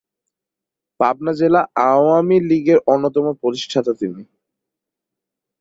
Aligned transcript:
পাবনা 0.99 1.31
জেলা 1.39 1.61
আওয়ামী 1.89 2.37
লীগের 2.49 2.79
অন্যতম 2.87 3.25
প্রতিষ্ঠাতা 3.41 3.91
তিনি। 3.93 4.21